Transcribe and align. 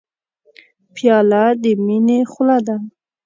پیاله 0.95 1.43
د 1.61 1.63
مینې 1.85 2.19
خوله 2.31 2.57
ده. 2.67 2.77